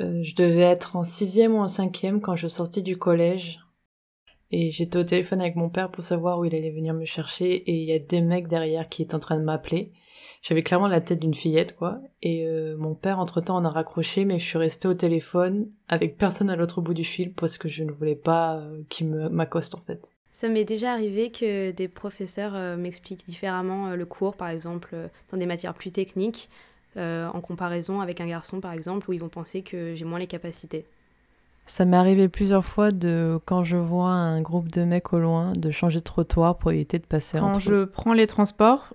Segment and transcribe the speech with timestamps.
[0.00, 3.60] euh, je devais être en sixième ou en cinquième quand je sortais du collège.
[4.50, 7.54] Et j'étais au téléphone avec mon père pour savoir où il allait venir me chercher.
[7.54, 9.92] Et il y a des mecs derrière qui étaient en train de m'appeler.
[10.42, 12.00] J'avais clairement la tête d'une fillette, quoi.
[12.22, 16.18] Et euh, mon père, entre-temps, en a raccroché, mais je suis restée au téléphone avec
[16.18, 19.74] personne à l'autre bout du fil parce que je ne voulais pas euh, qu'il m'accoste,
[19.74, 20.12] en fait.
[20.32, 24.96] Ça m'est déjà arrivé que des professeurs m'expliquent différemment le cours, par exemple,
[25.30, 26.50] dans des matières plus techniques.
[26.96, 30.20] Euh, en comparaison avec un garçon par exemple où ils vont penser que j'ai moins
[30.20, 30.86] les capacités.
[31.66, 35.54] Ça m'est arrivé plusieurs fois de quand je vois un groupe de mecs au loin
[35.54, 38.94] de changer de trottoir pour éviter de passer quand je prends les transports,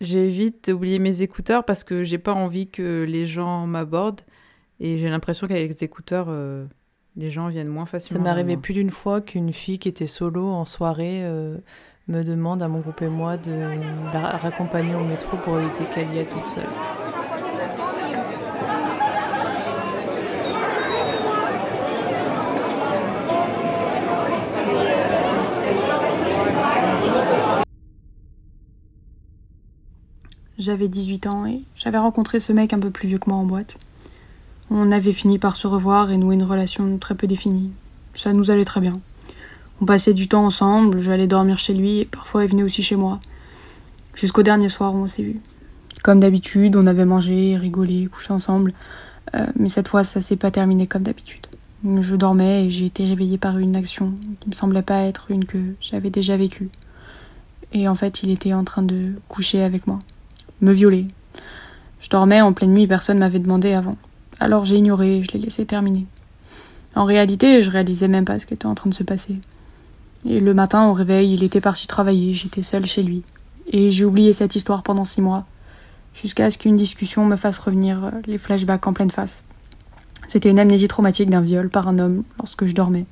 [0.00, 4.22] j'évite d'oublier mes écouteurs parce que j'ai pas envie que les gens m'abordent
[4.80, 6.64] et j'ai l'impression qu'avec les écouteurs euh,
[7.16, 8.18] les gens viennent moins facilement.
[8.18, 11.58] Ça m'est arrivé plus d'une fois qu'une fille qui était solo en soirée euh,
[12.08, 13.52] me demande à mon groupe et moi de
[14.12, 16.64] la raccompagner au métro pour éviter qu'elle y aille toute seule.
[30.58, 33.44] J'avais 18 ans et j'avais rencontré ce mec un peu plus vieux que moi en
[33.44, 33.78] boîte.
[34.70, 37.70] On avait fini par se revoir et nouer une relation très peu définie.
[38.14, 38.92] Ça nous allait très bien.
[39.80, 42.96] On passait du temps ensemble, j'allais dormir chez lui et parfois il venait aussi chez
[42.96, 43.20] moi.
[44.14, 45.40] Jusqu'au dernier soir on s'est vu.
[46.02, 48.72] Comme d'habitude, on avait mangé, rigolé, couché ensemble.
[49.34, 51.46] Euh, mais cette fois, ça s'est pas terminé comme d'habitude.
[51.84, 55.44] Je dormais et j'ai été réveillée par une action qui me semblait pas être une
[55.44, 56.70] que j'avais déjà vécue.
[57.72, 59.98] Et en fait, il était en train de coucher avec moi,
[60.60, 61.06] me violer.
[62.00, 63.94] Je dormais en pleine nuit, personne m'avait demandé avant.
[64.40, 66.06] Alors j'ai ignoré, je l'ai laissé terminer.
[66.94, 69.38] En réalité, je réalisais même pas ce qui était en train de se passer.
[70.26, 73.22] Et le matin, au réveil, il était parti travailler, j'étais seule chez lui.
[73.70, 75.46] Et j'ai oublié cette histoire pendant six mois,
[76.14, 79.44] jusqu'à ce qu'une discussion me fasse revenir euh, les flashbacks en pleine face.
[80.26, 83.06] C'était une amnésie traumatique d'un viol par un homme lorsque je dormais.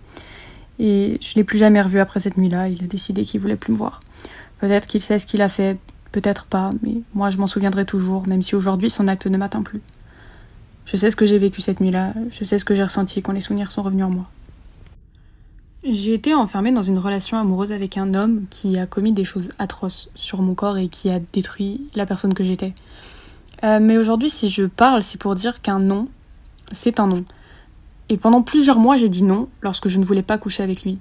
[0.78, 3.72] Et je l'ai plus jamais revu après cette nuit-là, il a décidé qu'il voulait plus
[3.72, 4.00] me voir.
[4.60, 5.78] Peut-être qu'il sait ce qu'il a fait,
[6.12, 9.62] peut-être pas, mais moi je m'en souviendrai toujours, même si aujourd'hui son acte ne m'atteint
[9.62, 9.80] plus.
[10.84, 13.32] Je sais ce que j'ai vécu cette nuit-là, je sais ce que j'ai ressenti quand
[13.32, 14.30] les souvenirs sont revenus en moi.
[15.88, 19.50] J'ai été enfermée dans une relation amoureuse avec un homme qui a commis des choses
[19.60, 22.74] atroces sur mon corps et qui a détruit la personne que j'étais.
[23.62, 26.08] Euh, mais aujourd'hui, si je parle, c'est pour dire qu'un non,
[26.72, 27.24] c'est un non.
[28.08, 30.98] Et pendant plusieurs mois, j'ai dit non lorsque je ne voulais pas coucher avec lui.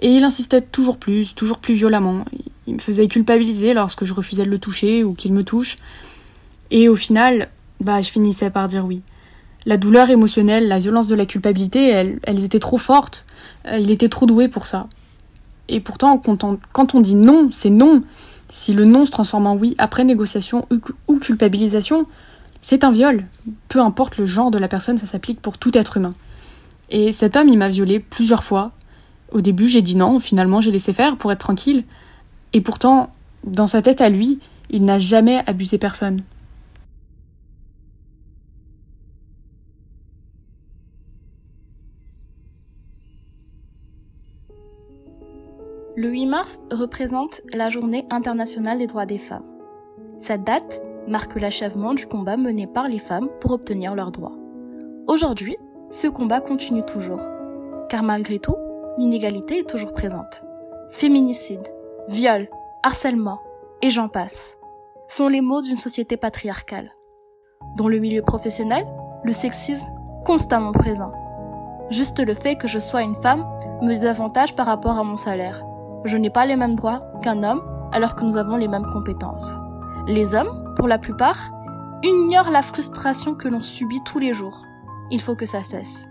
[0.00, 2.24] Et il insistait toujours plus, toujours plus violemment.
[2.66, 5.76] Il me faisait culpabiliser lorsque je refusais de le toucher ou qu'il me touche.
[6.72, 7.50] Et au final,
[7.80, 9.00] bah, je finissais par dire oui.
[9.68, 13.26] La douleur émotionnelle, la violence de la culpabilité, elles, étaient trop fortes.
[13.66, 14.86] Euh, il était trop doué pour ça.
[15.68, 18.02] Et pourtant, quand on, dit non, c'est non.
[18.48, 20.66] Si le non se transforme en oui après négociation
[21.06, 22.06] ou culpabilisation,
[22.62, 23.26] c'est un viol.
[23.68, 26.14] Peu importe le genre de la personne, ça s'applique pour tout être humain.
[26.88, 28.72] Et cet homme, il m'a violé plusieurs fois.
[29.32, 31.84] Au début, j'ai dit non, finalement, j'ai laissé faire pour être tranquille.
[32.54, 33.12] Et pourtant,
[33.44, 34.38] dans sa tête à lui,
[34.70, 36.22] il n'a jamais abusé personne.
[45.98, 49.42] Le 8 mars représente la journée internationale des droits des femmes.
[50.20, 54.36] Cette date marque l'achèvement du combat mené par les femmes pour obtenir leurs droits.
[55.08, 55.56] Aujourd'hui,
[55.90, 57.20] ce combat continue toujours,
[57.88, 58.54] car malgré tout,
[58.96, 60.44] l'inégalité est toujours présente.
[60.88, 61.66] Féminicide,
[62.06, 62.46] viol,
[62.84, 63.40] harcèlement,
[63.82, 64.56] et j'en passe,
[65.08, 66.92] sont les mots d'une société patriarcale.
[67.76, 68.86] Dans le milieu professionnel,
[69.24, 69.88] le sexisme
[70.24, 71.10] constamment présent.
[71.90, 73.44] Juste le fait que je sois une femme
[73.82, 75.64] me désavantage par rapport à mon salaire
[76.04, 79.60] je n'ai pas les mêmes droits qu'un homme alors que nous avons les mêmes compétences.
[80.06, 81.50] Les hommes, pour la plupart,
[82.02, 84.62] ignorent la frustration que l'on subit tous les jours.
[85.10, 86.08] Il faut que ça cesse.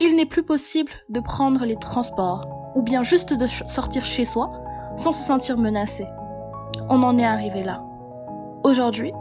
[0.00, 4.52] Il n'est plus possible de prendre les transports ou bien juste de sortir chez soi
[4.96, 6.06] sans se sentir menacé.
[6.88, 7.82] On en est arrivé là.
[8.62, 9.12] Aujourd'hui,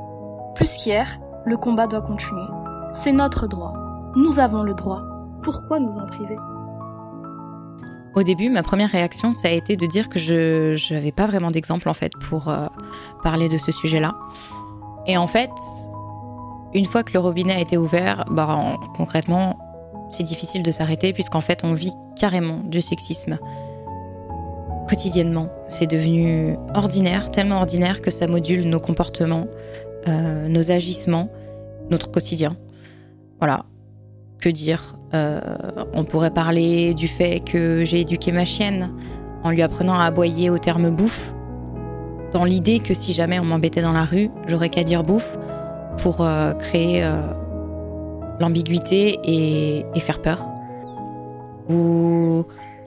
[0.55, 2.47] plus qu'hier, le combat doit continuer.
[2.91, 3.73] C'est notre droit.
[4.15, 5.01] Nous avons le droit.
[5.43, 6.37] Pourquoi nous en priver?
[8.17, 11.51] Au début, ma première réaction, ça a été de dire que je n'avais pas vraiment
[11.51, 12.65] d'exemple en fait pour euh,
[13.21, 14.15] parler de ce sujet-là.
[15.05, 15.51] Et en fait,
[16.73, 19.59] une fois que le robinet a été ouvert, bah, concrètement,
[20.09, 23.37] c'est difficile de s'arrêter puisqu'en fait, on vit carrément du sexisme
[24.89, 25.49] quotidiennement.
[25.69, 29.45] C'est devenu ordinaire, tellement ordinaire que ça module nos comportements,
[30.07, 31.29] euh, nos agissements,
[31.91, 32.57] notre quotidien.
[33.39, 33.65] Voilà.
[34.39, 35.39] Que dire euh,
[35.93, 38.91] on pourrait parler du fait que j'ai éduqué ma chienne
[39.43, 41.33] en lui apprenant à aboyer au terme bouffe,
[42.33, 45.37] dans l'idée que si jamais on m'embêtait dans la rue, j'aurais qu'à dire bouffe
[46.01, 47.21] pour euh, créer euh,
[48.39, 50.47] l'ambiguïté et, faire peur.
[51.69, 52.43] Ou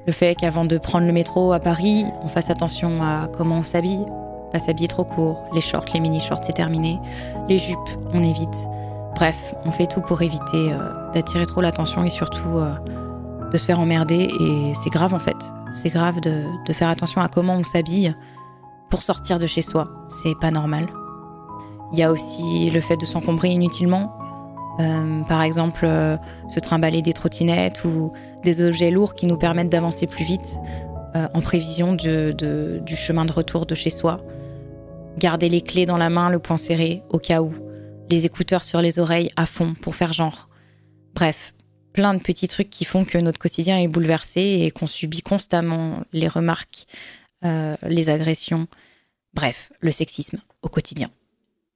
[0.06, 3.64] le fait qu'avant de prendre le métro à Paris, on fasse attention à comment on
[3.64, 4.05] s'habille.
[4.52, 6.99] Pas s'habiller trop court, les shorts, les mini-shorts, c'est terminé.
[7.49, 7.79] Les jupes,
[8.12, 8.69] on évite.
[9.14, 10.73] Bref, on fait tout pour éviter
[11.15, 12.73] d'attirer trop l'attention et surtout euh,
[13.51, 14.31] de se faire emmerder.
[14.41, 15.53] Et c'est grave en fait.
[15.73, 18.15] C'est grave de, de faire attention à comment on s'habille
[18.91, 19.89] pour sortir de chez soi.
[20.07, 20.89] C'est pas normal.
[21.93, 24.17] Il y a aussi le fait de s'encombrer inutilement.
[24.81, 26.17] Euh, par exemple, euh,
[26.49, 28.12] se trimballer des trottinettes ou
[28.45, 30.61] des objets lourds qui nous permettent d'avancer plus vite
[31.17, 34.21] euh, en prévision de, de, du chemin de retour de chez soi.
[35.19, 37.53] Garder les clés dans la main, le poing serré, au cas où.
[38.09, 40.49] Les écouteurs sur les oreilles à fond pour faire genre.
[41.15, 41.55] Bref,
[41.93, 46.05] plein de petits trucs qui font que notre quotidien est bouleversé et qu'on subit constamment
[46.12, 46.87] les remarques,
[47.43, 48.69] les agressions,
[49.35, 51.11] bref, le sexisme au quotidien.